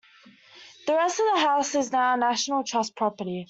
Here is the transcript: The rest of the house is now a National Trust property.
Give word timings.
The 0.87 0.95
rest 0.95 1.19
of 1.19 1.27
the 1.31 1.39
house 1.41 1.75
is 1.75 1.91
now 1.91 2.15
a 2.15 2.17
National 2.17 2.63
Trust 2.63 2.95
property. 2.95 3.39